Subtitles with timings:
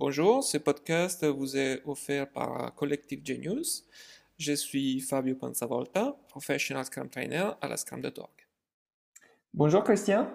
[0.00, 3.84] Bonjour, ce podcast vous est offert par Collective Genius.
[4.38, 8.30] Je suis Fabio Panzavolta, professional Scrum Trainer à la Scrum.org.
[9.52, 10.30] Bonjour Christian.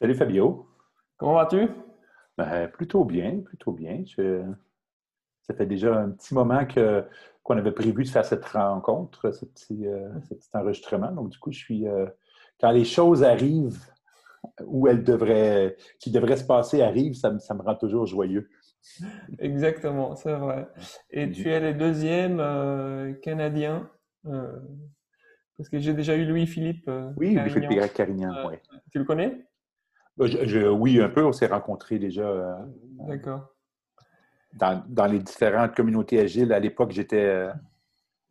[0.00, 0.66] Salut Fabio.
[1.18, 1.68] Comment vas-tu?
[2.38, 4.02] Ben, plutôt bien, plutôt bien.
[5.42, 7.04] Ça fait déjà un petit moment que,
[7.42, 10.08] qu'on avait prévu de faire cette rencontre, ce petit, euh,
[10.54, 11.12] enregistrement.
[11.12, 11.86] Donc, du coup, je suis.
[11.86, 12.06] Euh,
[12.58, 13.84] quand les choses arrivent
[14.64, 18.48] où elles devraient, qui devraient se passer arrivent, ça, me rend toujours joyeux.
[19.38, 20.68] Exactement, c'est vrai.
[21.10, 23.90] Et tu es le deuxième euh, Canadien,
[24.22, 26.90] parce que j'ai déjà eu Louis-Philippe.
[27.16, 28.56] oui, Louis-Philippe Carignan, oui.
[28.92, 29.46] Tu le connais?
[30.16, 30.26] Bah,
[30.72, 31.24] oui, un peu.
[31.24, 32.58] On s'est rencontrés déjà.
[33.06, 33.52] D'accord
[34.56, 36.52] dans, les différentes communautés agiles.
[36.52, 37.52] À l'époque, j'étais euh,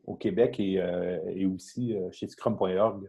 [0.05, 3.07] au Québec et, euh, aussi euh, chez Scrum.org.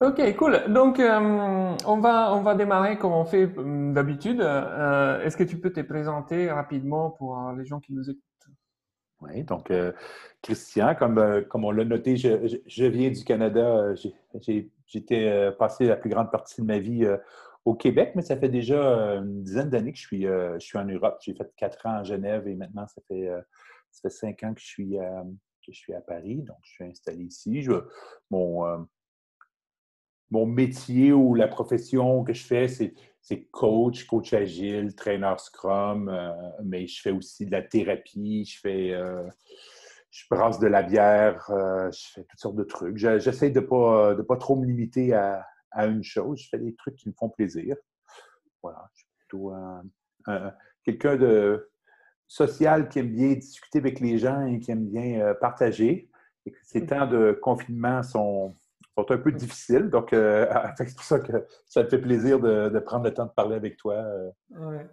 [0.00, 0.72] Ok, cool.
[0.72, 3.46] Donc, on, va, on va démarrer comme on fait
[3.92, 4.40] d'habitude.
[4.40, 8.22] Est-ce que tu peux te présenter rapidement pour les gens qui nous écoutent?
[9.20, 9.70] Oui, donc,
[10.40, 13.92] Christian, comme, comme on l'a noté, je, je, viens du Canada.
[14.86, 17.06] J'étais passé la plus grande partie de ma vie
[17.64, 20.66] au Québec, mais ça fait déjà euh, une dizaine d'années que je suis, euh, je
[20.66, 21.18] suis en Europe.
[21.20, 23.40] J'ai fait quatre ans à Genève et maintenant, ça fait, euh,
[23.90, 26.42] ça fait cinq ans que je, suis, que je suis à Paris.
[26.42, 27.66] Donc, je suis installé ici.
[28.30, 28.86] mon,
[30.30, 36.10] mon métier ou la profession que je fais, c'est coach, coach agile, trainer Scrum,
[36.64, 38.94] mais je fais aussi de la thérapie, je fais
[40.10, 42.96] je brasse de la bière, je fais toutes sortes de trucs.
[42.96, 46.40] J'essaie de ne pas, de pas trop me limiter à, à une chose.
[46.40, 47.76] Je fais des trucs qui me font plaisir.
[48.62, 49.52] Voilà, je suis plutôt
[50.84, 51.70] quelqu'un de
[52.26, 56.10] social qui aime bien discuter avec les gens et qui aime bien euh, partager.
[56.46, 58.54] Et que ces temps de confinement sont,
[58.96, 59.90] sont un peu difficiles.
[59.90, 60.46] Donc, euh,
[60.76, 63.76] c'est pour ça que ça me fait plaisir de, prendre le temps de parler avec
[63.76, 63.94] toi.
[63.94, 64.30] Euh.
[64.50, 64.86] Ouais.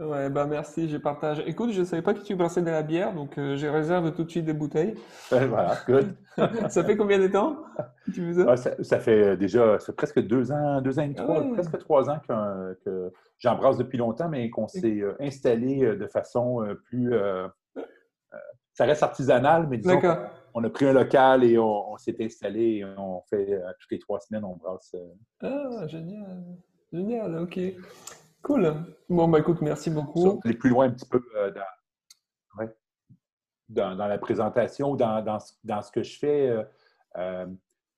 [0.00, 1.40] Ouais, bah merci, je partage.
[1.46, 4.12] Écoute, je ne savais pas que tu brassais de la bière, donc euh, j'ai réservé
[4.12, 4.94] tout de suite des bouteilles.
[5.30, 6.16] voilà, good.
[6.68, 7.58] ça fait combien de temps
[8.82, 12.10] ça, fait euh, déjà ça fait presque deux ans, deux ans et trois, presque trois
[12.10, 17.14] ans que j'en brasse depuis longtemps, mais qu'on s'est installé de façon plus.
[18.72, 20.00] ça reste artisanal, mais disons
[20.54, 24.20] on a pris un local et on, s'est installé et on fait toutes les trois
[24.20, 24.94] semaines, on brasse.
[25.42, 26.44] Ah, génial.
[26.92, 27.58] Génial, OK.
[28.44, 28.72] Cool.
[29.08, 30.38] Bon, bah écoute, merci beaucoup.
[30.44, 31.50] aller plus loin un petit peu euh,
[33.70, 36.50] dans, dans, la présentation ou dans, dans, dans, ce que je fais.
[36.50, 36.62] Euh,
[37.16, 37.46] euh,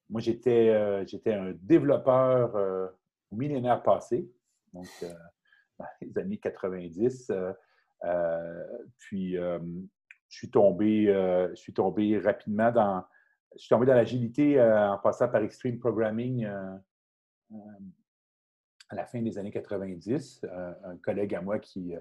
[0.08, 2.54] moi, j'étais j'étais un développeur
[3.32, 4.30] au millénaire passé,
[4.72, 4.86] donc
[5.78, 7.32] dans les années 90.
[8.98, 9.36] puis,
[10.28, 13.04] je suis tombé, je suis tombé rapidement dans,
[13.84, 16.46] l'agilité en passant par Extreme Programming
[18.88, 22.00] à la fin des années 90, euh, un collègue à moi qui, euh,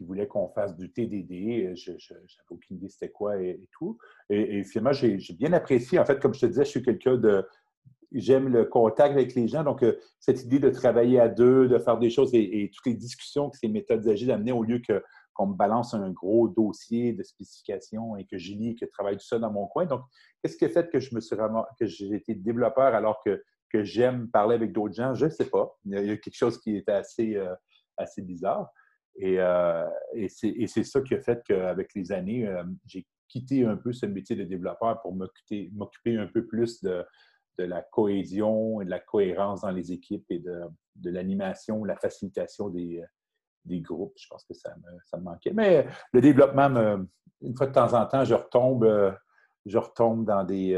[0.00, 1.74] voulait qu'on fasse du TDD.
[1.74, 3.98] Je n'avais aucune idée c'était quoi et, tout.
[4.30, 5.98] Et, finalement, j'ai bien apprécié.
[5.98, 7.44] En fait, comme je te disais, je suis quelqu'un de...
[8.12, 9.64] J'aime le contact avec les gens.
[9.64, 12.94] Donc, euh, cette idée de travailler à deux, de faire des choses et, toutes les
[12.94, 15.02] discussions que ces méthodes agiles amenaient au lieu que
[15.38, 19.16] qu'on me balance un gros dossier de spécifications et que j'y lis, que je travaille
[19.16, 19.86] tout ça dans mon coin.
[19.86, 20.02] Donc,
[20.42, 21.36] qu'est-ce qui a fait que je me suis
[21.78, 25.48] que j'ai été développeur alors que que j'aime parler avec d'autres gens, je ne sais
[25.48, 25.76] pas.
[25.84, 27.54] Il y a quelque chose qui était assez, euh,
[27.98, 28.72] assez bizarre.
[29.16, 33.76] Et, euh, et c'est ça qui a fait qu'avec les années, euh, j'ai quitté un
[33.76, 37.04] peu ce métier de développeur pour m'occuper un peu plus de,
[37.58, 40.62] de, la cohésion et de la cohérence dans les équipes et de,
[40.96, 43.02] de l'animation, la facilitation des,
[43.68, 44.14] des, groupes.
[44.16, 45.52] Je pense que ça me, ça me manquait.
[45.52, 46.68] Mais le développement,
[47.40, 49.14] une fois de temps en temps, je retombe,
[49.66, 50.74] je retombe dans des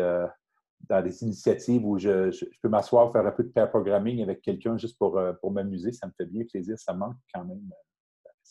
[0.89, 2.31] dans des initiatives où je,
[2.63, 5.93] peux m'asseoir, faire un peu de pair programming avec quelqu'un juste pour, euh, pour m'amuser,
[5.93, 6.79] ça me fait bien plaisir.
[6.79, 7.71] Ça manque quand même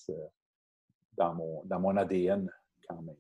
[0.10, 0.14] euh,
[1.18, 2.50] dans, mon, dans mon ADN
[2.88, 3.16] quand même.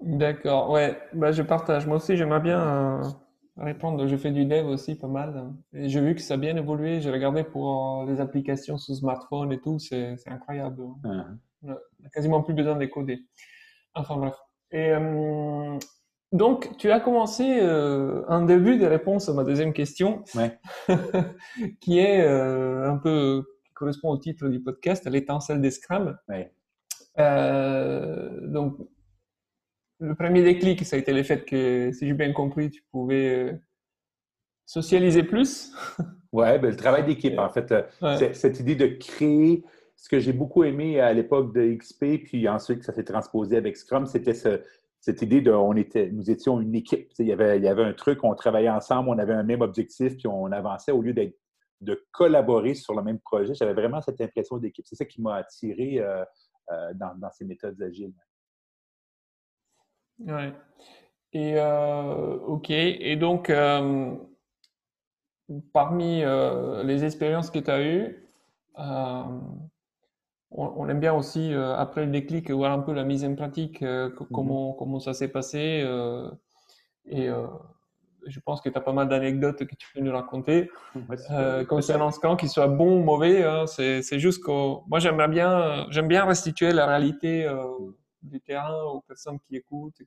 [0.00, 1.86] D'accord, ouais, bah, je partage.
[1.86, 3.02] Moi aussi, j'aimerais bien euh,
[3.58, 4.06] répondre.
[4.06, 5.52] Je fais du dev aussi pas mal.
[5.72, 7.00] J'ai vu que ça a bien évolué.
[7.00, 9.78] J'ai regardé pour les applications sous smartphone et tout.
[9.78, 10.82] C'est incroyable.
[11.04, 11.36] Uh-huh.
[11.62, 13.20] On n'a quasiment plus besoin d'écoder.
[13.94, 14.36] Enfin bref.
[14.70, 14.92] Et
[16.32, 20.24] donc, tu as commencé euh, un début de réponse à ma deuxième question,
[21.80, 26.18] qui est euh, un peu qui correspond au titre du podcast, l'étincelle des Scrum.
[27.18, 28.76] Euh, donc,
[30.00, 33.60] le premier déclic, ça a été le fait que, si j'ai bien compris, tu pouvais
[34.64, 35.72] socialiser plus.
[36.32, 37.74] ouais, ben, le travail d'équipe, en fait,
[38.34, 39.64] cette idée de créer.
[39.96, 43.56] Ce que j'ai beaucoup aimé à l'époque de XP, puis ensuite que ça s'est transposé
[43.56, 44.62] avec Scrum, c'était ce,
[45.00, 47.10] cette idée de on était, nous étions une équipe.
[47.18, 49.60] Il y, avait, il y avait un truc, on travaillait ensemble, on avait un même
[49.60, 51.36] objectif, puis on avançait au lieu d'être
[51.80, 53.54] de collaborer sur le même projet.
[53.54, 54.84] J'avais vraiment cette impression d'équipe.
[54.86, 56.00] C'est ça qui m'a attiré
[56.94, 58.12] dans, dans, ces méthodes agiles.
[60.20, 60.52] Oui.
[61.32, 62.70] Et OK.
[62.70, 63.52] Et donc,
[65.72, 66.22] parmi
[66.84, 68.28] les expériences que tu as eues,
[70.50, 73.82] on, aime bien aussi, euh, après le déclic, voir un peu la mise en pratique,
[73.82, 74.26] euh, mhm.
[74.32, 75.82] comment, comment ça s'est passé.
[75.84, 76.30] Euh,
[77.10, 77.28] et
[78.26, 80.70] je pense que tu as pas mal d'anecdotes que tu peux nous raconter
[81.68, 83.42] concernant ce camp, qu'il soit bon ou mauvais.
[83.44, 84.50] Hein, c'est juste que
[84.86, 87.50] moi, j'aimerais bien, j'aime bien restituer la réalité
[88.22, 90.00] du terrain aux personnes qui écoutent.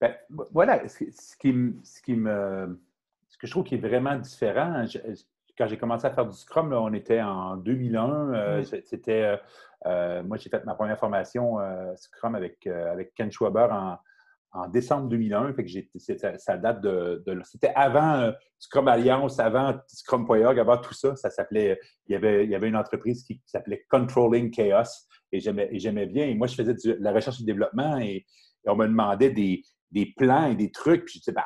[0.00, 0.14] Ben,
[0.52, 1.12] voilà, ce, qui,
[1.82, 2.80] ce, qui me,
[3.28, 4.84] ce que je trouve qui est vraiment différent,
[5.58, 8.34] quand j'ai commencé à faire du Scrum, on était en 2001.
[8.34, 9.36] Euh, c'était, euh,
[9.86, 11.58] euh, moi, j'ai fait ma première formation
[11.96, 13.68] Scrum avec, avec Ken Schwaber
[14.52, 15.52] en, décembre 2001.
[15.54, 17.22] Fait que ça date de.
[17.42, 21.16] c'était avant Scrum Alliance, avant Scrum.org, avant tout ça.
[21.16, 21.78] Ça s'appelait.
[22.06, 26.26] Il y avait, il y avait une entreprise qui, s'appelait Controlling Chaos et j'aimais, bien.
[26.26, 28.24] Et moi, je faisais de la recherche et du développement et,
[28.66, 31.06] on me demandait des, des plans et des trucs.
[31.06, 31.44] Puis je disais, ben,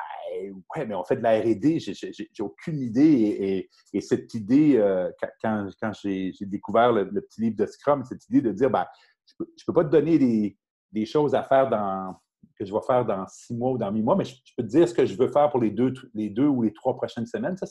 [0.75, 3.69] ouais, mais on fait de la RD, j'ai aucune idée.
[3.93, 5.69] Et, cette idée, euh, quand,
[6.01, 8.85] j'ai découvert le, petit livre de Scrum, cette idée de dire, ben,
[9.25, 10.57] je ne peux, pas te donner
[10.91, 12.15] des, choses à faire dans,
[12.57, 14.69] que je vais faire dans six mois ou dans huit mois, mais je, peux te
[14.69, 17.25] dire ce que je veux faire pour les deux, les deux ou les trois prochaines
[17.25, 17.57] semaines.
[17.57, 17.67] Ça,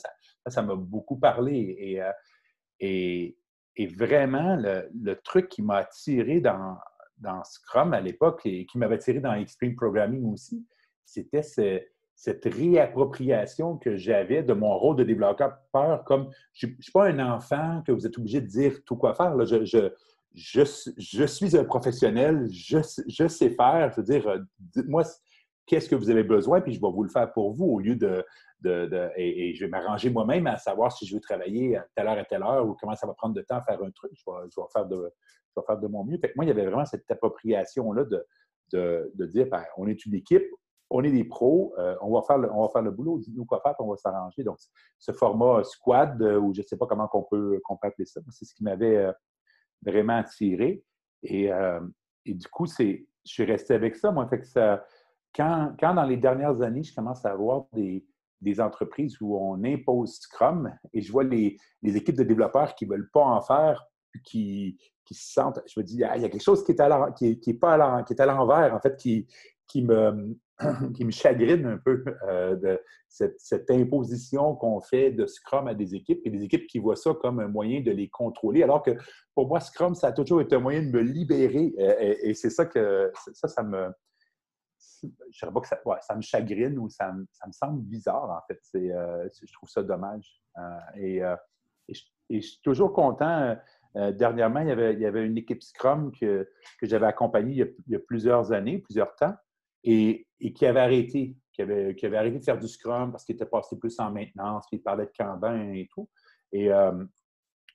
[0.47, 1.75] ça m'a beaucoup parlé.
[1.79, 2.11] Et, euh,
[2.79, 3.37] et,
[3.97, 6.77] vraiment, le, truc qui m'a attiré dans,
[7.43, 10.65] Scrum à l'époque et qui m'avait attiré dans Extreme Programming aussi,
[11.05, 11.81] c'était ce,
[12.15, 15.57] cette réappropriation que j'avais de mon rôle de développeur,
[16.05, 19.13] comme je ne suis pas un enfant que vous êtes obligé de dire tout quoi
[19.13, 19.35] faire.
[19.45, 23.91] Je, suis un professionnel, je, sais faire.
[23.91, 25.03] Je veux dire, euh, dites-moi
[25.65, 27.95] qu'est-ce que vous avez besoin, puis je vais vous le faire pour vous au lieu
[27.95, 28.25] de.
[28.61, 32.17] de, et, je vais m'arranger moi-même à savoir si je veux travailler à telle heure
[32.17, 34.11] à telle heure ou comment ça va prendre de temps à faire un truc.
[34.13, 35.11] Je vais, faire, de,
[35.49, 36.17] je vais faire de mon mieux.
[36.17, 38.25] Fait moi, il y avait vraiment cette appropriation-là de,
[38.71, 40.45] de, dire ben, on est une équipe,
[40.89, 43.45] on est des pros, euh, on, va faire le, on va faire le boulot, dites-nous
[43.45, 44.43] quoi faire, puis on va s'arranger.
[44.43, 44.57] Donc,
[44.99, 48.45] ce format squad, euh, ou je ne sais pas comment on peut, appeler ça, c'est
[48.45, 49.11] ce qui m'avait euh,
[49.81, 50.83] vraiment attiré.
[51.23, 51.49] Et,
[52.25, 54.11] du coup, je suis resté avec ça.
[54.11, 54.85] Moi, fait que ça,
[55.35, 58.05] quand, dans les dernières années, je commence à avoir des,
[58.59, 63.09] entreprises où on impose Scrum et je vois les, équipes de développeurs qui ne veulent
[63.11, 63.85] pas en faire,
[64.25, 66.79] qui, qui se sentent, je me dis, ah, il y a quelque chose qui est,
[66.79, 69.27] à qui, qui qui est l'envers, en fait, qui,
[69.67, 70.37] qui me,
[70.95, 75.95] qui me chagrine un peu euh, de cette, imposition qu'on fait de Scrum à des
[75.95, 78.91] équipes et des équipes qui voient ça comme un moyen de les contrôler, alors que
[79.35, 82.49] pour moi, Scrum, ça a toujours été un moyen de me libérer euh, et, c'est
[82.49, 83.89] ça que ça, ça me.
[85.31, 88.61] Je ne pas que ça, me chagrine ou ça me, semble bizarre, en fait.
[88.75, 90.41] Euh, je trouve ça dommage.
[90.95, 91.21] et,
[91.89, 93.55] je, suis toujours content.
[93.95, 96.47] dernièrement, il y, avait, une équipe Scrum que,
[96.81, 99.35] j'avais accompagnée il y, a, plusieurs années, plusieurs temps
[99.83, 103.77] et, qui avait arrêté, qui avait, arrêté de faire du Scrum parce qu'il était passé
[103.77, 106.09] plus en maintenance, puis il parlait de Kanban et tout.
[106.51, 107.03] Et, euh,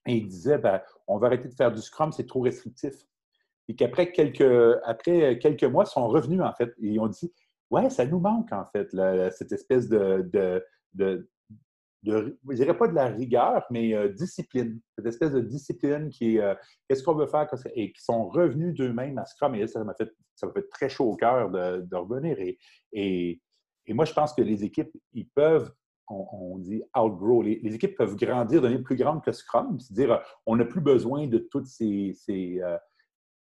[0.07, 2.95] il disait, ben, on va arrêter de faire du Scrum, c'est trop restrictif.
[3.69, 7.33] Et qu'après quelques, après quelques mois, ils sont revenus, en fait, et ils ont dit,
[7.71, 8.91] ouais, ça nous manque, en fait,
[9.33, 10.29] cette espèce de,
[10.95, 11.29] de,
[12.05, 14.81] je je dirais pas de la rigueur, mais euh, discipline.
[14.97, 16.55] Cette espèce de discipline qui est euh,
[16.89, 19.55] qu'est-ce qu'on veut faire et qui sont revenus d'eux-mêmes à Scrum.
[19.55, 22.39] Et ça m'a fait, ça fait très chaud au cœur de, revenir.
[22.39, 22.59] Et,
[22.93, 23.41] et,
[23.95, 25.73] moi, je pense que les équipes, ils peuvent,
[26.09, 29.79] on, dit outgrow, les, équipes peuvent grandir, devenir plus grandes que Scrum.
[29.81, 32.79] C'est-à-dire, on n'a plus besoin de toutes ces, euh,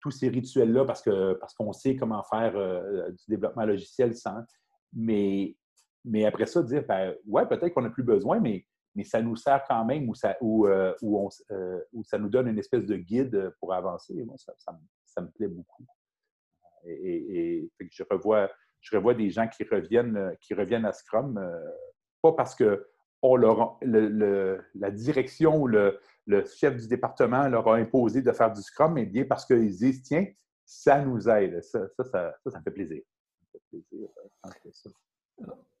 [0.00, 2.52] tous ces rituels-là parce qu'on parce qu'on sait comment faire
[3.10, 4.42] du développement logiciel sans.
[4.92, 5.56] Mais
[6.04, 8.64] mais après ça, dire, ben, ouais, peut-être qu'on n'a plus besoin, mais,
[8.94, 10.94] mais ça nous sert quand même ou ça, ou, euh,
[11.50, 14.14] euh, ça nous donne une espèce de guide pour avancer.
[14.24, 15.86] moi, ça, ça, me, plaît beaucoup.
[16.84, 18.50] Et, je, revois,
[18.80, 21.58] je revois des gens qui reviennent, qui reviennent à Scrum, euh,
[22.22, 22.86] pas parce que
[23.22, 25.98] on leur, la direction ou le,
[26.58, 30.02] chef du département leur a imposé de faire du Scrum, mais bien parce qu'ils disent,
[30.02, 30.26] tiens,
[30.64, 31.62] ça nous aide.
[31.62, 33.02] Ça, ça, ça, ça me fait plaisir.
[33.70, 34.08] Plaisir.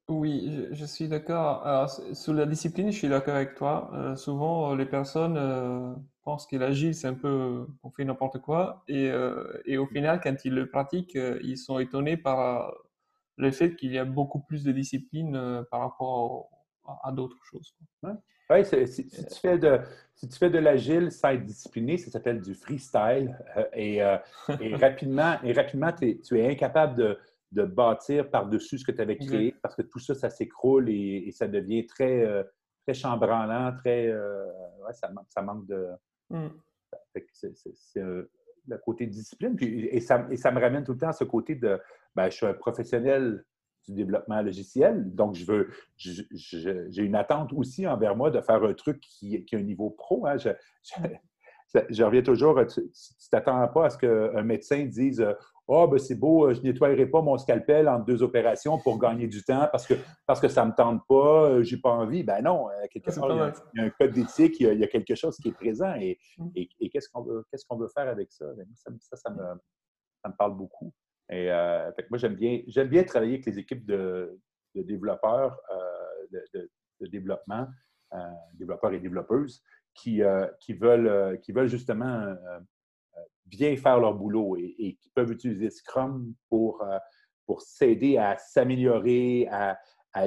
[0.08, 1.90] Oui, je, suis d'accord.
[2.14, 3.90] Sous la discipline, je suis d'accord avec toi.
[3.92, 8.40] Euh, souvent, euh, les personnes euh, pensent que l'agile, c'est un peu, on fait n'importe
[8.40, 8.82] quoi.
[8.88, 9.10] Et,
[9.66, 12.72] et au final, quand ils le pratiquent, ils sont étonnés par
[13.36, 16.48] le fait qu'il y a beaucoup plus de discipline par rapport
[17.02, 17.74] à, d'autres choses.
[18.02, 19.80] Oui, si, tu fais de,
[20.14, 23.36] si tu fais de l'agile sans être discipliné, ça s'appelle du freestyle.
[23.74, 23.96] et,
[24.60, 27.18] et rapidement, et rapidement tu es incapable de
[27.52, 31.30] de bâtir par-dessus ce que tu avais créé, parce que tout ça, ça s'écroule et,
[31.32, 32.42] ça devient très, euh,
[32.82, 34.12] très chambranlant, très.
[34.12, 35.88] ouais, ça, ça, manque de.
[36.30, 36.48] Mm.
[37.34, 39.56] C'est le côté discipline.
[39.60, 41.80] et, ça, et ça me ramène tout le temps à ce côté de.
[42.14, 43.44] Ben, je suis un professionnel
[43.88, 45.14] du développement logiciel.
[45.14, 49.56] Donc, je veux, j'ai une attente aussi envers moi de faire un truc qui, qui
[49.56, 50.26] a un niveau pro.
[50.26, 50.36] Hein.
[50.36, 50.50] Je,
[51.90, 55.24] je, reviens toujours, tu ne t'attends pas à ce qu'un médecin dise
[55.68, 59.26] oh, ben c'est beau, je ne nettoierai pas mon scalpel entre deux opérations pour gagner
[59.26, 59.94] du temps parce que,
[60.26, 62.24] parce que ça ne me tente pas, je n'ai pas envie.
[62.24, 65.14] Ben non, quelque part, il y, a, un code d'éthique, il, il, y a quelque
[65.14, 65.94] chose qui est présent.
[66.00, 66.18] Et,
[66.54, 68.46] et, qu'est-ce qu'on veut, veut faire avec ça?
[68.56, 69.42] Ben, ça, ça, ça, me,
[70.22, 70.92] ça me parle beaucoup.
[71.30, 74.40] Et euh, moi, j'aime bien, j'aime bien travailler avec les équipes de,
[74.74, 76.38] développeurs, euh,
[77.00, 77.66] de, développement,
[78.14, 78.18] euh,
[78.54, 79.62] développeurs et développeuses,
[79.94, 80.22] qui,
[80.60, 82.32] qui, veulent, qui veulent justement
[83.46, 86.84] bien faire leur boulot et, qui peuvent utiliser Scrum pour,
[87.46, 89.76] pour s'aider à s'améliorer, à,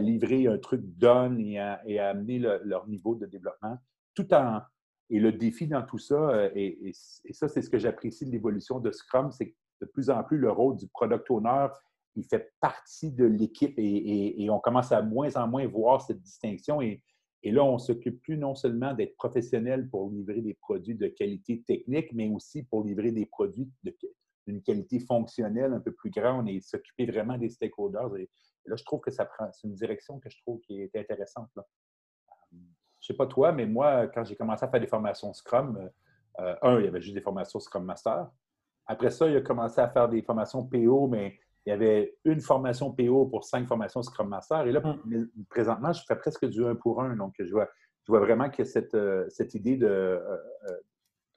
[0.02, 3.78] livrer un truc donne et à, amener leur niveau de développement,
[4.14, 4.62] tout en,
[5.10, 6.92] et le défi dans tout ça, et,
[7.24, 10.38] et ça, c'est ce que j'apprécie de l'évolution de Scrum, c'est de plus en plus
[10.38, 11.68] le rôle du product owner,
[12.16, 16.82] il fait partie de l'équipe et, on commence à moins en moins voir cette distinction.
[16.82, 17.02] Et,
[17.44, 22.12] là, on s'occupe plus non seulement d'être professionnel pour livrer des produits de qualité technique,
[22.14, 23.70] mais aussi pour livrer des produits
[24.48, 28.18] d'une qualité fonctionnelle un peu plus grande et s'occuper vraiment des stakeholders.
[28.18, 28.30] Et,
[28.66, 31.50] là, je trouve que ça prend, c'est une direction que je trouve qui est intéressante.
[31.58, 31.62] Euh,
[33.00, 35.90] je sais pas toi, mais moi, quand j'ai commencé à faire des formations Scrum,
[36.40, 38.30] euh, un, il y avait juste des formations Scrum Master.
[38.92, 42.42] Après ça, il a commencé à faire des formations PO, mais il y avait une
[42.42, 44.68] formation PO pour cinq formations Scrum Master.
[44.68, 45.30] Et là, mm.
[45.50, 47.16] présentement, je fais presque du un pour un.
[47.16, 47.70] Donc, je vois,
[48.04, 49.88] je vois vraiment que cette, euh, cette idée de.
[49.88, 50.20] Euh,
[50.70, 50.78] euh,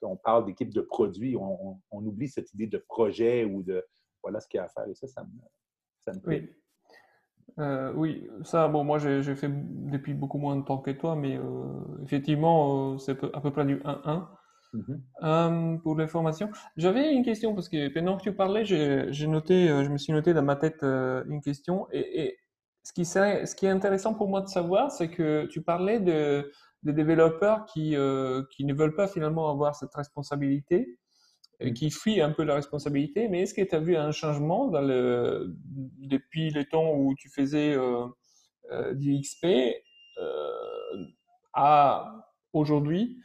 [0.01, 3.83] on parle d'équipe de produits, on, oublie cette idée de projet ou de
[4.21, 4.87] voilà ce qu'il y a à faire.
[4.89, 5.29] Et ça, ça me,
[6.01, 6.53] ça me plaît.
[7.57, 7.65] Oui.
[7.95, 11.39] oui, ça, bon, moi j'ai fait depuis beaucoup moins de temps que toi, mais
[12.03, 14.27] effectivement, c'est à peu près du 1-1.
[14.73, 15.01] Mhm.
[15.23, 16.49] Euh, pour les formations.
[16.75, 20.13] J'avais une question parce que pendant que tu parlais, j'ai noté, euh, je me suis
[20.13, 21.87] noté dans ma tête euh, une question.
[21.91, 22.37] Et,
[22.83, 25.99] ce, qui serait, ce qui est intéressant pour moi de savoir, c'est que tu parlais
[25.99, 26.51] de,
[26.83, 27.95] des développeurs qui,
[28.51, 30.99] qui ne veulent pas finalement avoir cette responsabilité
[31.59, 33.27] et qui fuient un peu la responsabilité.
[33.27, 35.55] Mais est-ce que tu as vu un changement dans le,
[35.97, 37.75] depuis le temps où tu faisais
[38.93, 39.47] du XP
[41.55, 43.19] à aujourd'hui,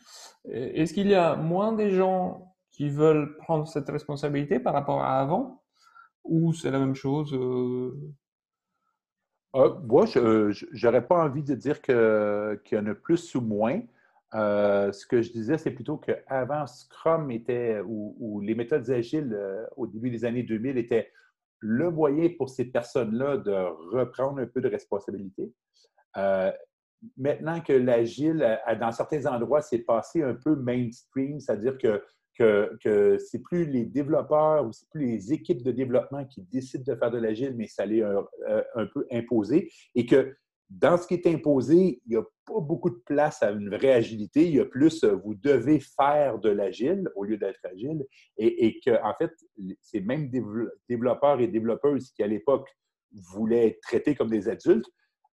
[0.49, 5.21] est-ce qu'il y a moins de gens qui veulent prendre cette responsabilité par rapport à
[5.21, 5.63] avant?
[6.25, 7.95] Ou c'est la même chose euh?
[9.57, 11.95] euh, moi, je n'aurais pas envie de dire qu'il
[12.73, 13.81] y en a plus ou moins.
[14.35, 19.37] Euh, ce que je disais, c'est plutôt qu'avant, Scrum était, ou, les méthodes agiles
[19.77, 21.11] au début des années 2000 étaient
[21.59, 23.53] le moyen pour ces personnes-là de
[23.95, 25.53] reprendre un peu de responsabilité
[27.17, 32.03] maintenant que l'agile, dans certains endroits, c'est passé un peu mainstream, c'est-à-dire que,
[32.39, 36.85] que, que c'est plus les développeurs ou c'est plus les équipes de développement qui décident
[36.87, 39.71] de faire de l'agile, mais ça l'est un, euh, un, peu imposé.
[39.95, 40.35] Et que
[40.69, 43.93] dans ce qui est imposé, il n'y a pas beaucoup de place à une vraie
[43.93, 44.47] agilité.
[44.47, 48.07] Il y a plus, euh, vous devez faire de l'agile au lieu d'être agile.
[48.37, 49.33] Et, et que, en fait,
[49.83, 50.31] ces mêmes
[50.89, 52.69] développeurs et développeuses qui, à l'époque,
[53.13, 54.89] voulaient être traités comme des adultes,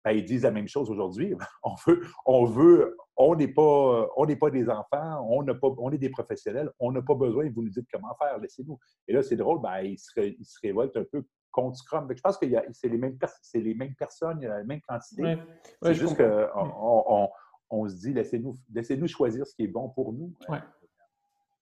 [0.05, 1.35] ben, ils disent la même chose aujourd'hui.
[1.65, 5.69] On veut, on veut, on n'est pas, on n'est pas des enfants, on n'a pas,
[5.79, 8.79] on est des professionnels, on n'a pas besoin, vous nous dites comment faire, laissez-nous.
[9.07, 12.09] Et là, c'est drôle, ben, ils, se, ils, se, révoltent un peu contre Scrum.
[12.15, 13.19] je pense que c'est les, mêmes
[13.55, 15.37] les mêmes personnes, il y a la même quantité.
[15.83, 17.29] c'est juste qu'on on,
[17.71, 20.33] on, se dit, laissez-nous laissez -nous choisir ce qui est bon pour nous.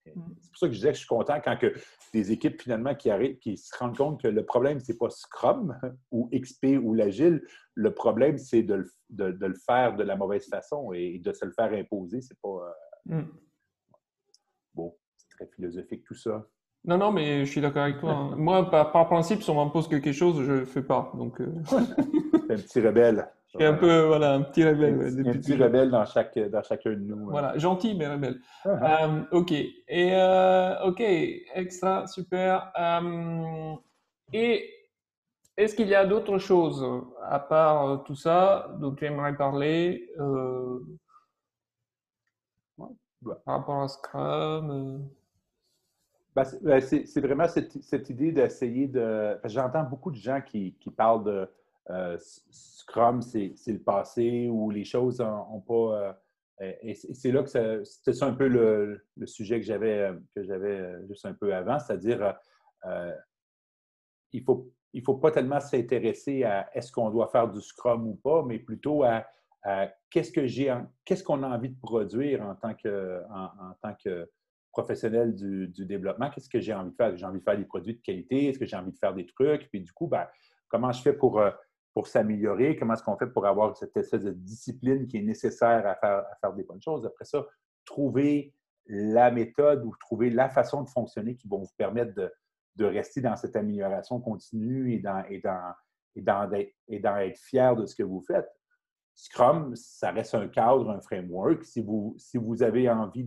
[0.03, 1.73] C'est pour ça que je disais que je suis content quand que
[2.13, 5.09] des équipes finalement qui, arrivent, qui se rendent compte que le problème, ce n'est pas
[5.09, 5.77] Scrum
[6.11, 7.41] ou XP ou l'Agile.
[7.75, 11.71] Le problème, c'est de, le faire de la mauvaise façon et de se le faire
[11.73, 12.21] imposer.
[12.21, 12.73] C'est pas.
[13.11, 13.27] Euh, mm.
[14.73, 16.47] Bon, c'est très philosophique tout ça.
[16.83, 18.11] Non, non, mais je suis d'accord avec toi.
[18.11, 18.35] Hein.
[18.37, 21.11] Moi, par, principe, si on m'impose quelque chose, je ne le fais pas.
[21.15, 21.53] Donc, euh...
[22.49, 23.27] un petit rebelle.
[23.53, 25.27] Je suis un peu, voilà, un petit rebelle.
[25.27, 27.29] un petit rebelle dans, chaque, dans chacun de nous.
[27.29, 28.39] Voilà, gentil, mais rebelle.
[28.63, 29.51] Ah, euh, ok.
[29.51, 32.71] Et, euh, ok, extra, super.
[32.79, 33.75] Euh,
[34.31, 34.69] et
[35.57, 36.85] est-ce qu'il y a d'autres choses,
[37.23, 40.09] à part tout ça, dont tu aimerais parler
[42.77, 45.09] par rapport à Scrum
[46.33, 49.37] ben, ben, c'est vraiment cette, cette idée d'essayer de.
[49.43, 51.49] J'entends beaucoup de gens qui, qui parlent de
[51.89, 55.73] euh, Scrum, c'est le passé ou les choses n'ont pas.
[55.73, 56.13] Euh,
[56.59, 61.79] et c'est là que c'est un peu le, sujet que j'avais juste un peu avant,
[61.79, 62.35] c'est-à-dire
[62.85, 63.15] euh,
[64.31, 68.07] il ne faut, il faut pas tellement s'intéresser à est-ce qu'on doit faire du Scrum
[68.07, 69.25] ou pas, mais plutôt à,
[70.11, 70.71] qu'est-ce que j'ai,
[71.03, 74.29] qu'est-ce qu'on a envie de produire en tant que, en, tant que
[74.71, 77.17] professionnel du, développement, qu'est-ce que j'ai envie de faire?
[77.17, 79.25] J'ai envie de faire des produits de qualité, est-ce que j'ai envie de faire des
[79.25, 79.67] trucs?
[79.69, 80.27] Puis du coup, ben,
[80.67, 81.51] comment je fais pour, euh,
[81.93, 82.77] pour s'améliorer?
[82.77, 86.25] Comment est-ce qu'on fait pour avoir cette espèce de discipline qui est nécessaire à faire,
[86.31, 87.05] à faire des bonnes choses?
[87.05, 87.45] Après ça,
[87.85, 88.53] trouver
[88.87, 92.31] la méthode ou trouver la façon de fonctionner qui vont vous permettre de,
[92.75, 95.73] de rester dans cette amélioration continue et dans, et dans,
[96.15, 96.49] et dans,
[96.87, 98.49] et dans être fier de ce que vous faites.
[99.13, 101.63] Scrum, ça reste un cadre, un framework.
[101.63, 103.25] Si vous, si vous avez envie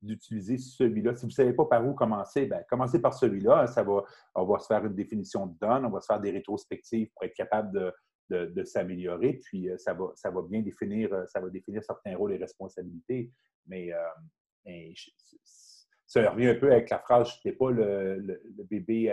[0.00, 1.14] d'utiliser celui-là.
[1.14, 3.66] Si vous ne savez pas par où commencer, bien, commencez par celui-là.
[3.66, 6.30] Ça va, on va se faire une définition de donne, on va se faire des
[6.30, 9.34] rétrospectives pour être capable de, de, s'améliorer.
[9.34, 12.36] Puis euh, ça va, ça va bien définir, euh, ça va définir certains rôles et
[12.36, 13.32] responsabilités.
[13.66, 14.92] Mais, euh,
[16.06, 19.10] ça revient un peu avec la phrase Je n'étais pas le, bébé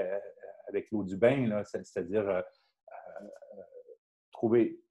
[0.67, 2.43] avec l'eau du bain, c'est-à-dire
[4.31, 4.81] trouver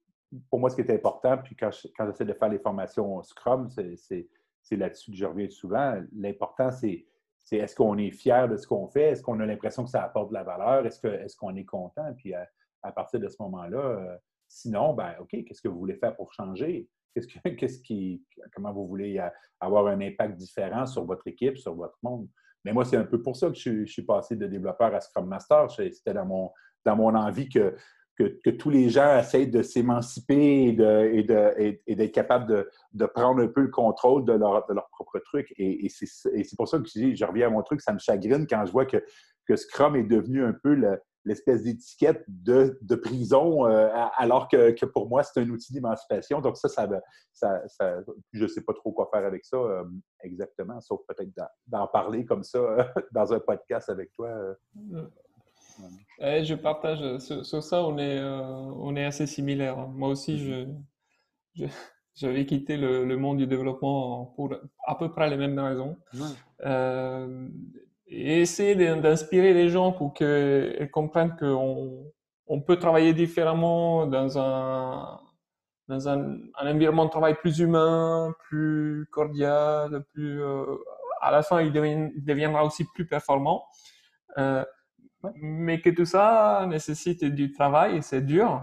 [0.49, 4.27] pour moi, ce qui est important, puis quand, j'essaie de faire les formations Scrum, c'est
[4.71, 6.01] là-dessus que je reviens souvent.
[6.15, 7.05] L'important, c'est
[7.51, 9.11] est-ce qu'on est fier de ce qu'on fait?
[9.11, 10.85] Est-ce qu'on a l'impression que ça apporte de la valeur?
[10.85, 12.13] Est-ce qu'on est, content?
[12.17, 14.17] Puis à, partir de ce moment-là, euh,
[14.47, 16.87] sinon, ben OK, qu'est-ce que vous voulez faire pour changer?
[17.13, 19.21] Qu'est-ce qu'est-ce qui, comment vous voulez
[19.59, 22.27] avoir un impact différent sur votre équipe, sur votre monde?
[22.63, 25.27] Mais moi, c'est un peu pour ça que je, suis passé de développeur à Scrum
[25.27, 25.69] Master.
[25.69, 26.51] C'était dans mon,
[26.83, 27.75] dans mon envie que
[28.17, 31.23] que, tous les gens essayent de s'émanciper et,
[31.95, 35.53] d'être capables de, prendre un peu le contrôle de leur, propre truc.
[35.57, 38.71] Et, c'est pour ça que je, reviens à mon truc, ça me chagrine quand je
[38.71, 38.97] vois que,
[39.55, 40.75] Scrum est devenu un peu
[41.23, 46.41] l'espèce d'étiquette de, prison, euh, alors que, pour moi, c'est un outil d'émancipation.
[46.41, 46.87] Donc ça, ça,
[48.31, 49.83] je ne sais pas trop quoi faire avec ça euh,
[50.23, 51.29] exactement, sauf peut-être
[51.67, 52.59] d'en parler comme ça
[53.11, 54.55] dans un podcast avec toi.
[56.21, 57.17] Euh je partage.
[57.19, 59.77] Sur, ça, on est, euh, on est assez similaires.
[59.77, 59.91] Hein.
[59.93, 61.65] Moi aussi, je,
[62.15, 64.53] j'avais quitté le, monde du développement pour
[64.85, 65.97] à peu près les mêmes raisons.
[66.65, 67.47] Euh,
[68.07, 72.05] et essayer d'inspirer les gens pour qu'ils comprennent qu'on
[72.47, 75.19] on peut travailler différemment dans un,
[75.87, 80.77] dans un, environnement de travail plus humain, plus cordial, plus, euh,
[81.21, 83.65] à la fin, il, deviendra aussi plus performant.
[84.37, 84.63] Euh,
[85.35, 88.61] mais que tout ça nécessite du travail et c'est dur.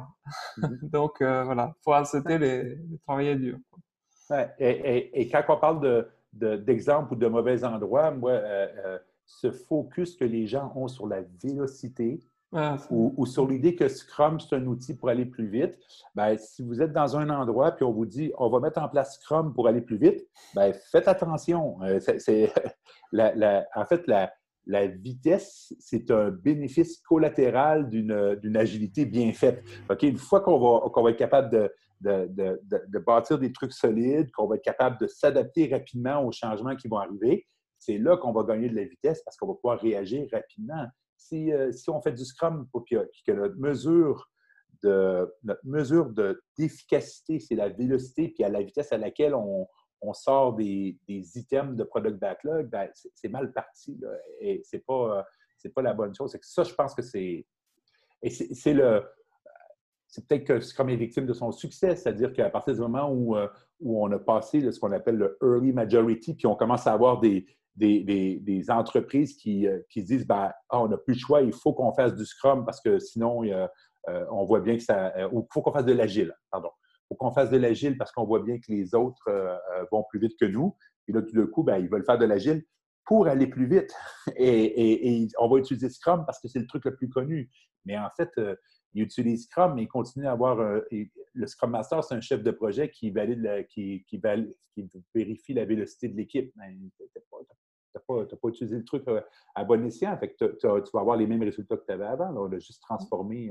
[0.57, 0.79] Mhm.
[0.92, 3.59] Donc euh, voilà, il faut accepter les, travailler dur.
[4.59, 10.16] Et, quand on parle d'exemples de, ou de mauvais endroits, moi, euh, euh, ce focus
[10.16, 12.20] que les gens ont sur la vélocité
[12.90, 15.75] ou, sur l'idée que Scrum, c'est un outil pour aller plus vite,
[16.14, 18.88] ben, si vous êtes dans un endroit puis on vous dit on va mettre en
[18.88, 21.79] place Scrum pour aller plus vite, ben, faites attention.
[22.01, 22.53] c'est,
[23.14, 24.33] en fait, la,
[24.66, 29.62] la vitesse, c'est un bénéfice collatéral d'une agilité bien faite.
[30.03, 31.70] Une fois qu'on va, va, être capable de,
[32.01, 36.88] de, bâtir des trucs solides, qu'on va être capable de s'adapter rapidement aux changements qui
[36.88, 37.46] vont arriver,
[37.79, 40.87] c'est là qu'on va gagner de la vitesse parce qu'on va pouvoir réagir rapidement.
[41.16, 44.29] Si, euh, si on fait du Scrum, que notre mesure
[44.83, 46.11] de notre mesure
[46.59, 49.66] d'efficacité, c'est la vélocité, puis à la vitesse à laquelle on,
[50.03, 53.99] on sort des, items de product backlog, ben, c'est mal parti.
[54.41, 55.25] et c'est pas,
[55.75, 56.37] pas la bonne chose.
[56.43, 57.47] ça, je pense que c'est.
[58.23, 59.05] Et c'est le.
[60.09, 63.35] C'est peut-être que Scrum est victime de son succès, c'est-à-dire qu'à partir du moment où,
[63.35, 63.49] euh,
[63.83, 67.47] on a passé ce qu'on appelle le early majority, puis on commence à avoir des,
[67.75, 71.73] des, entreprises qui, euh, qui disent ben, ah, on n'a plus le choix, il faut
[71.73, 73.67] qu'on fasse du Scrum parce que sinon, euh,
[74.31, 75.12] on voit bien que ça.
[75.33, 76.71] ou il faut qu'on fasse de l'agile, pardon
[77.12, 80.05] faut qu'on fasse de l'agile parce qu'on voit bien que les autres euh, euh, vont
[80.09, 80.77] plus vite que nous.
[81.09, 82.64] Et là, tout d'un coup, ben, ils veulent faire de l'agile
[83.05, 83.92] pour aller plus vite.
[84.37, 87.51] Et, on va utiliser Scrum parce que c'est le truc le plus connu.
[87.85, 88.55] Mais en fait, euh,
[88.94, 90.57] ils utilisent Scrum, mais ils continuent à avoir.
[90.57, 94.20] le Scrum Master, c'est un chef de projet qui valide, qui, qui,
[95.14, 96.53] vérifie la vélocité de l'équipe.
[96.57, 97.20] Ben, tu
[97.94, 99.05] n'as pas, utilisé le truc
[99.55, 100.16] à bon escient.
[100.18, 102.33] Fait que tu vas avoir les mêmes résultats que tu avais avant.
[102.37, 103.51] on a juste transformé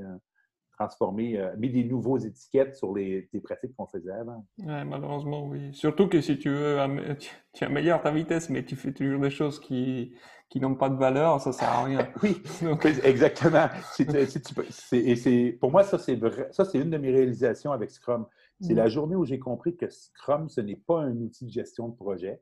[0.81, 4.45] transformer, euh, mis des nouveaux étiquettes sur les, pratiques qu'on faisait avant.
[4.59, 5.73] Ouais, malheureusement, oui.
[5.73, 6.77] Surtout que si tu veux,
[7.53, 10.13] tu, améliores ta vitesse, mais tu fais toujours des choses qui,
[10.49, 12.07] qui n'ont pas de valeur, ça sert à rien.
[12.23, 12.41] oui,
[13.03, 13.67] exactement.
[14.69, 16.19] c'est, pour moi, ça, c'est
[16.51, 18.25] ça, c'est une de mes réalisations avec Scrum.
[18.59, 18.89] C'est la mm.
[18.89, 22.41] journée où j'ai compris que Scrum, ce n'est pas un outil de gestion de projet,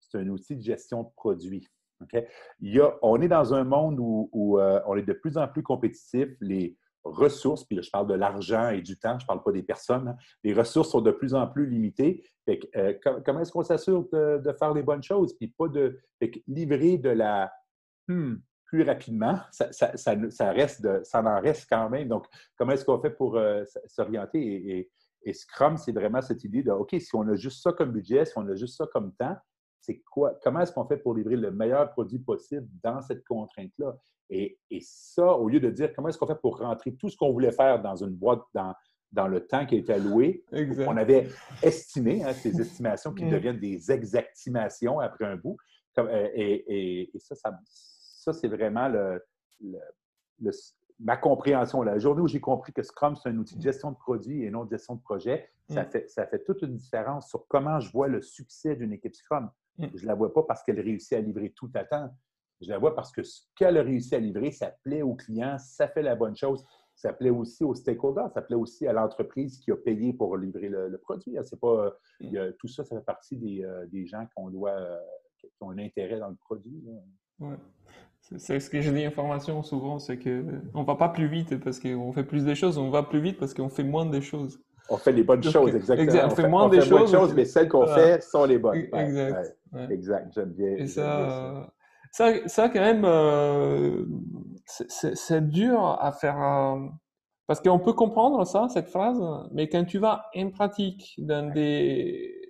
[0.00, 1.66] c'est un outil de gestion de produit.
[2.60, 5.36] Il y a, on est dans un monde où, où euh, on est de plus
[5.36, 6.28] en plus compétitif.
[6.40, 9.52] Les, ressources, puis là, je parle de l'argent et du temps, je ne parle pas
[9.52, 10.16] des personnes, hein.
[10.44, 12.24] les ressources sont de plus en plus limitées.
[12.76, 15.98] Euh, comment est-ce qu'on s'assure de, faire les bonnes choses, puis pas de
[16.46, 17.52] livrer de la
[18.08, 22.08] hmm, plus rapidement, ça, reste ça en reste quand même.
[22.08, 24.40] Donc, comment est-ce qu'on fait pour euh, s'orienter?
[24.40, 24.90] Et,
[25.24, 28.24] Et Scrum, c'est vraiment cette idée de, OK, si on a juste ça comme budget,
[28.24, 29.36] si on a juste ça comme temps,
[29.80, 33.96] c'est quoi, comment est-ce qu'on fait pour livrer le meilleur produit possible dans cette contrainte-là?
[34.30, 37.32] Et, ça, au lieu de dire comment est-ce qu'on fait pour rentrer tout ce qu'on
[37.32, 38.74] voulait faire dans une boîte, dans,
[39.10, 41.28] dans le temps qui a été alloué, on avait
[41.62, 43.30] estimé, hein, ces estimations qui mm.
[43.30, 45.56] deviennent des exactimations après un bout.
[45.98, 49.20] Euh, et, ça, ça, c'est vraiment le,
[51.00, 51.82] ma compréhension.
[51.82, 54.50] La journée où j'ai compris que Scrum, c'est un outil de gestion de produits et
[54.50, 55.90] non de gestion de projet, ça, mm.
[55.90, 59.50] fait, ça fait toute une différence sur comment je vois le succès d'une équipe Scrum.
[59.80, 59.90] Mm.
[59.94, 62.10] Je ne la vois pas parce qu'elle réussit à livrer tout à temps.
[62.60, 65.56] Je la vois parce que ce qu'elle a réussi à livrer, ça plaît aux clients,
[65.58, 66.64] ça fait la bonne chose.
[66.94, 70.68] Ça plaît aussi aux stakeholders, ça plaît aussi à l'entreprise qui a payé pour livrer
[70.68, 71.36] le, produit.
[71.44, 72.52] C'est pas, mm.
[72.58, 74.98] tout ça, ça fait partie des, euh, gens qu'on doit, euh,
[75.38, 76.84] qui ont un intérêt dans le produit.
[78.20, 81.80] C'est ce que j'ai dit information souvent, c'est qu'on ne va pas plus vite parce
[81.80, 84.60] qu'on fait plus de choses, on va plus vite parce qu'on fait moins de choses.
[84.90, 86.26] On fait les bonnes choses, exactement.
[86.26, 88.88] on, fait, moins de choses, mais celles qu'on fait sont les bonnes.
[88.92, 89.56] exact.
[89.90, 90.76] Exact, j'aime bien.
[90.76, 91.72] Et ça,
[92.12, 94.04] ça, ça, quand même, euh,
[94.64, 96.40] c'est dur à faire.
[96.42, 96.88] Euh,
[97.46, 102.40] parce qu'on peut comprendre ça, cette phrase, mais quand tu vas en pratique dans des,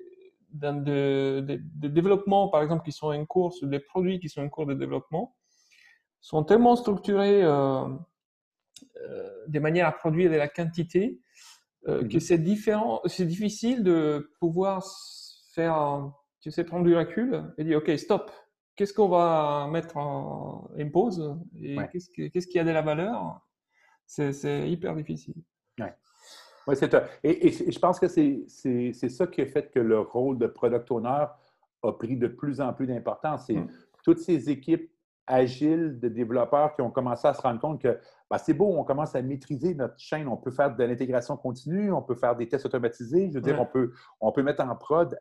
[0.53, 4.67] dans des, développements, par exemple, qui sont en cours, des produits qui sont en cours
[4.67, 5.35] de développement,
[6.21, 7.89] sont tellement structurés euh,
[8.97, 11.21] euh, de manière à produire de la quantité
[11.89, 12.21] euh, que mhm.
[12.21, 14.85] c'est différent, c'est difficile de pouvoir
[15.55, 18.31] faire, tu sais, prendre du recul et dire ok stop,
[18.77, 23.41] qu'est-ce qu'on va mettre en, pause et qu'est-ce, qu'est-ce qui a de la valeur?
[24.07, 25.35] C'est, hyper difficile.
[25.79, 25.95] Ouais.
[26.67, 28.49] Ouais, c'est et, et, je pense que c'est,
[28.93, 31.27] ça qui a fait que le rôle de product owner
[31.83, 33.47] a pris de plus en plus d'importance.
[33.47, 33.71] C'est mm.
[34.03, 34.91] toutes ces équipes
[35.31, 38.85] agiles de développeurs qui ont commencé à se rendre compte que ben, c'est beau, on
[38.85, 42.49] commence à maîtriser notre chaîne, on peut faire de l'intégration continue, on peut faire des
[42.49, 45.19] tests automatisés, je veux dire, on, peut, on peut mettre en prod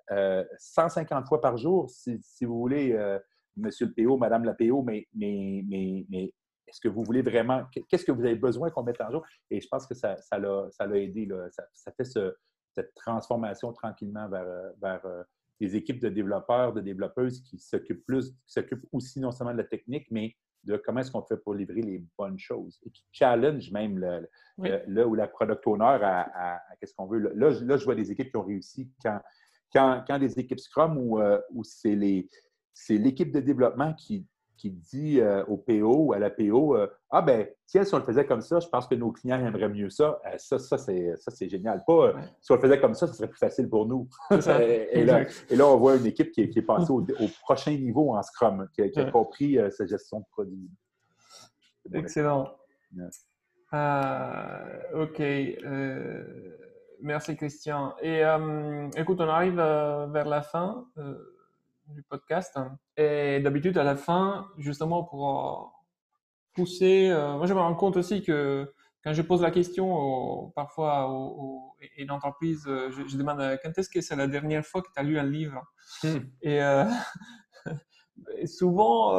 [0.58, 3.20] 150 euh, fois par jour, si, vous voulez, euh,
[3.56, 6.34] Monsieur le PO, Madame la PO, mais, mais, mais, mais
[6.68, 9.26] est-ce que vous voulez vraiment, qu'est-ce que vous avez besoin qu'on mette en jour?
[9.50, 11.28] Et je pense que ça, ça l'a aidé,
[11.74, 14.46] Ça, fait cette transformation tranquillement vers,
[14.82, 15.24] vers euh,
[15.60, 19.58] des équipes de développeurs, de développeuses qui s'occupent plus, qui s'occupent aussi non seulement de
[19.58, 23.06] la technique, mais de comment est-ce qu'on fait pour livrer les bonnes choses et qui
[23.12, 24.28] challenge même le,
[24.88, 27.20] le, ou la product owner à, qu'est-ce qu'on veut.
[27.20, 29.20] Là, là, je vois des équipes qui ont réussi quand,
[29.74, 34.28] quand, quand des équipes Scrum où, euh, où c'est l'équipe de développement qui,
[34.60, 38.00] qui dit euh, au PO ou à la PO euh, Ah, ben, tiens, si on
[38.00, 40.20] le faisait comme ça, je pense que nos clients aimeraient mieux ça.
[40.26, 41.84] Euh, ça, ça c'est génial.
[41.88, 44.10] Pas si on le faisait comme ça, ce serait plus facile pour nous.
[44.32, 47.06] et, là, et, là, on voit une équipe qui, est passée au,
[47.42, 50.70] prochain niveau en Scrum, qui, a, compris sa gestion de produit.
[51.94, 52.50] Excellent.
[54.94, 55.22] OK.
[57.02, 57.96] merci, Christian.
[58.02, 58.24] Et
[58.98, 60.86] écoute, on arrive vers la fin
[61.94, 62.58] du podcast.
[62.98, 65.66] Et d'habitude, à la fin, justement pour euh,
[66.54, 68.72] pousser, euh, moi je me rends compte aussi que
[69.04, 74.02] quand je pose la question parfois aux, une entreprise, euh, je, demande quand est-ce que
[74.02, 75.64] c'est la dernière fois que tu as lu un livre?
[76.04, 76.20] Hmm.
[76.42, 76.60] Et,
[78.46, 79.14] souvent,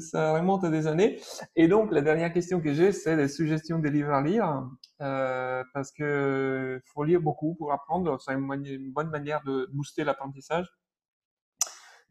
[0.00, 1.20] ça remonte à des années.
[1.54, 4.66] Et donc, la dernière question que j'ai, c'est les suggestions des livres à lire,
[4.98, 8.18] parce que faut lire beaucoup pour apprendre.
[8.20, 10.66] C'est une, bonne manière de booster l'apprentissage.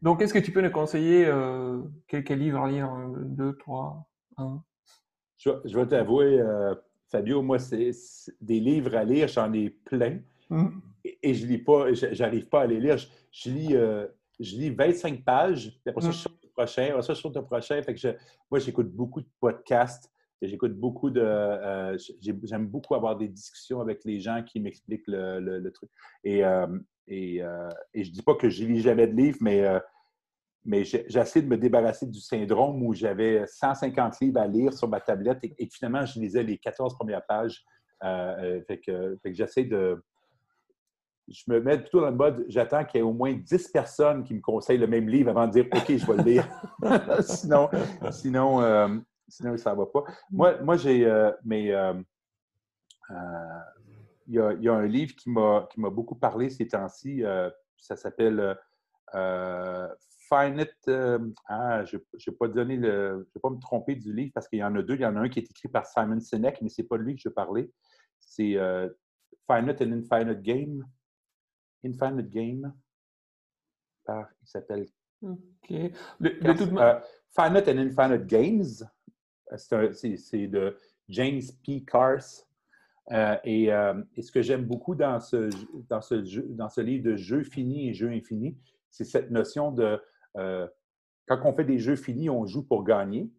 [0.02, 4.62] Donc, est-ce que tu peux nous conseiller euh, quelques livres à lire Deux, trois, un?
[5.36, 6.74] Je, vais t'avouer, euh,
[7.10, 7.90] Fabio, moi, c'est
[8.40, 10.20] des livres à lire, j'en ai plein.
[10.50, 10.82] Hum.
[11.04, 12.96] Et, je lis pas, j'arrive pas à les lire.
[13.30, 14.06] Je, lis, euh,
[14.38, 16.22] je lis 25 pages, puis après ça, je hum.
[16.22, 17.82] saute le prochain, après ça, je saute le prochain.
[17.82, 18.16] Fait que
[18.50, 20.10] moi, j'écoute beaucoup de podcasts.
[20.42, 21.96] J'écoute beaucoup de.
[22.20, 25.90] J'aime beaucoup avoir des discussions avec les gens qui m'expliquent le, truc.
[26.24, 26.42] Et
[27.06, 29.78] et, euh, et je ne dis pas que je lis jamais de livres, mais, euh,
[30.64, 35.00] mais j'essaie de me débarrasser du syndrome où j'avais 150 livres à lire sur ma
[35.00, 37.64] tablette et, finalement, je lisais les 14 premières pages.
[38.04, 38.60] Euh,
[39.26, 40.02] j'essaie de.
[41.28, 44.24] Je me mets plutôt dans le mode, j'attends qu'il y ait au moins 10 personnes
[44.24, 46.48] qui me conseillent le même livre avant de dire OK, je vais le lire.
[47.22, 47.68] sinon,
[48.10, 50.04] sinon, sinon, ça ne va pas.
[50.30, 51.06] Moi, moi j'ai.
[51.44, 51.72] mes
[54.30, 57.24] il y, a, un livre qui m'a beaucoup parlé ces temps-ci.
[57.24, 58.54] Euh, ça s'appelle euh,
[59.14, 59.88] euh,
[60.28, 60.88] Finite.
[61.48, 63.26] ah, je ne vais pas donner le.
[63.28, 64.94] Je vais pas me tromper du livre parce qu'il y en a deux.
[64.94, 66.96] Il y en a un qui est écrit par Simon Sinek, mais ce n'est pas
[66.96, 67.72] lui que je parlais.
[68.20, 68.56] C'est
[69.50, 70.86] Finite and Infinite Game.
[71.84, 72.72] Infinite Game.
[74.08, 74.86] il s'appelle.
[75.22, 75.68] OK.
[75.68, 78.88] Finite and Infinite Games.
[79.56, 80.76] C'est de
[81.08, 81.84] James P.
[81.84, 82.46] Cars.
[83.44, 85.50] Et, ce que j'aime beaucoup dans ce,
[85.88, 88.56] dans, ce livre de jeu fini et jeu infini,
[88.90, 90.00] c'est cette notion de
[90.34, 93.30] quand on fait des jeux finis, on joue pour gagner.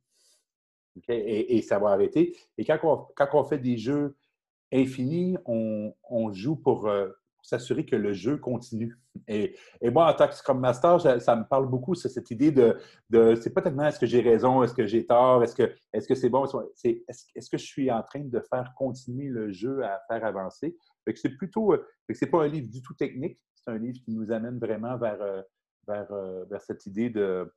[1.07, 2.37] Et, ça va arrêter.
[2.57, 2.79] Et quand
[3.33, 4.17] on, fait des jeux
[4.73, 6.89] infinis, on joue pour,
[7.41, 8.97] s'assurer que le jeu continue.
[9.27, 12.77] Et, moi, en tant que Scrum Master, ça, me parle beaucoup, cette idée de,
[13.09, 16.07] de c'est pas tellement est-ce que j'ai raison, est-ce que j'ai tort, est-ce que est-ce
[16.07, 19.99] que c'est bon, est-ce, que je suis en train de faire continuer le jeu à
[20.07, 20.77] faire avancer?
[21.15, 21.75] c'est plutôt,
[22.13, 25.21] c'est pas un livre du tout technique, c'est un livre qui nous amène vraiment vers,
[25.21, 25.41] euh,
[25.87, 27.51] vers, euh, vers cette idée de,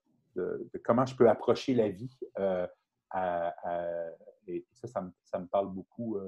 [0.85, 2.11] comment je peux approcher la vie.
[2.39, 2.67] Euh,
[4.47, 4.89] et ça,
[5.25, 6.19] ça me, parle beaucoup.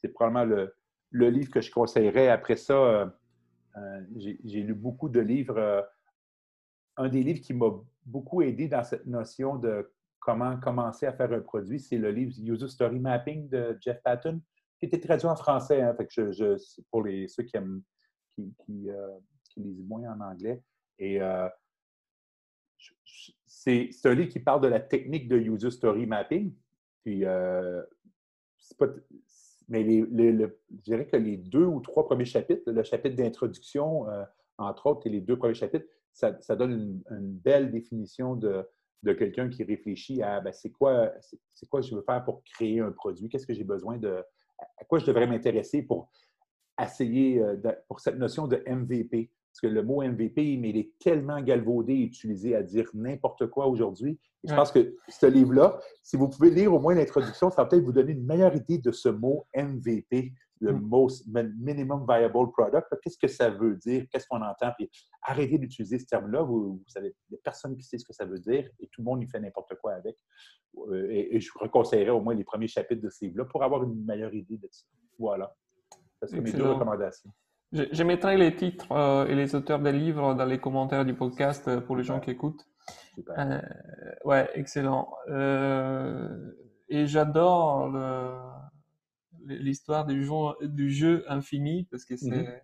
[0.00, 0.74] c'est probablement le,
[1.12, 3.06] le livre que je conseillerais, après ça, euh,
[3.76, 4.00] euh,
[4.44, 5.58] j'ai lu beaucoup de livres.
[5.58, 5.82] Euh,
[6.96, 7.70] un des livres qui m'a
[8.04, 12.32] beaucoup aidé dans cette notion de comment commencer à faire un produit, c'est le livre
[12.38, 14.40] User Story Mapping de Jeff Patton,
[14.78, 15.82] qui était traduit en français.
[15.82, 15.96] Hein,
[16.90, 17.82] pour les, ceux qui aiment,
[18.36, 18.88] qui,
[19.56, 20.62] lisent moins en anglais.
[20.98, 21.20] Et
[23.46, 26.54] c'est un livre qui parle de la technique de User Story Mapping.
[27.04, 27.24] Puis,
[29.72, 30.48] mais je
[30.82, 34.22] dirais que les deux ou trois premiers chapitres, le chapitre d'introduction, euh,
[34.58, 38.66] entre autres, et les deux premiers chapitres, ça, donne une, belle définition de,
[39.02, 41.10] quelqu'un qui réfléchit à ben, c'est quoi,
[41.54, 44.22] c'est quoi je veux faire pour créer un produit, qu'est-ce que j'ai besoin de,
[44.76, 46.10] à quoi je devrais m'intéresser pour
[46.78, 47.56] essayer, euh,
[47.88, 49.30] pour cette notion de MVP.
[49.52, 53.46] Parce que le mot MVP, mais il est tellement galvaudé et utilisé à dire n'importe
[53.48, 54.18] quoi aujourd'hui.
[54.44, 57.84] Je pense que ce livre-là, si vous pouvez lire au moins l'introduction, ça va peut-être
[57.84, 60.80] vous donner une meilleure idée de ce mot MVP, le mm.
[60.80, 62.86] most, Minimum Viable Product.
[63.02, 64.06] Qu'est-ce que ça veut dire?
[64.10, 64.72] Qu'est-ce qu'on entend?
[64.78, 64.90] Puis
[65.22, 66.42] arrêtez d'utiliser ce terme-là.
[66.42, 69.02] Vous, savez, il n'y a personne qui sait ce que ça veut dire et tout
[69.02, 70.16] le monde y fait n'importe quoi avec.
[70.88, 73.82] Euh, et, je vous reconseillerais au moins les premiers chapitres de ce livre-là pour avoir
[73.82, 74.86] une meilleure idée de ça.
[75.18, 75.54] Voilà.
[76.20, 77.30] Ça, c'est mes deux recommandations.
[77.72, 81.68] Je, mettrai les titres euh, et les auteurs des livres dans les commentaires du podcast
[81.68, 82.66] euh, pour les gens qui écoutent.
[83.38, 83.60] Euh,
[84.24, 85.10] ouais, excellent.
[86.88, 87.90] et j'adore
[89.46, 90.32] l'histoire du jeu,
[90.62, 92.62] du jeu infini parce que c'est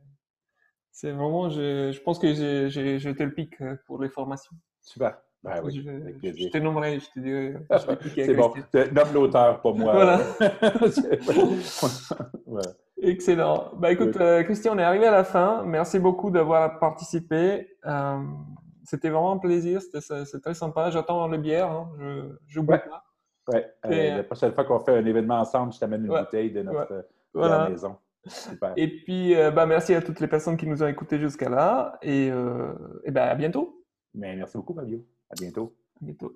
[0.90, 3.54] c'est vraiment, je, je, pense que j'ai été le pic
[3.86, 4.56] pour les formations.
[4.80, 5.16] Super.
[5.44, 7.54] Ben oui, je, je te nommerai, je te dirai.
[8.14, 8.52] c'est bon,
[8.92, 9.92] nomme l'auteur, pas moi.
[9.92, 10.20] Voilà.
[12.46, 12.62] ouais.
[13.00, 13.70] Excellent.
[13.76, 15.62] Bah écoute, euh, Christian, on est arrivé à la fin.
[15.64, 17.76] Merci beaucoup d'avoir participé.
[17.86, 18.18] Euh,
[18.84, 19.80] c'était vraiment un plaisir.
[19.80, 20.90] C'était très sympa.
[20.90, 21.70] J'attends le bière.
[21.70, 21.90] Hein.
[22.46, 23.04] Je, bois pas.
[23.52, 23.66] Ouais.
[23.86, 27.06] Euh, la prochaine fois qu'on fait un événement ensemble, je t'amène une bouteille de notre
[27.34, 27.96] la maison.
[28.26, 28.72] Super.
[28.76, 31.98] Et puis, bah, merci à toutes les personnes qui nous ont écoutés jusqu'à là.
[32.02, 32.26] Et,
[33.04, 33.84] et bah, à bientôt.
[34.14, 35.04] Mais merci beaucoup, Fabio.
[35.30, 35.76] À bientôt.
[36.00, 36.32] À bientôt.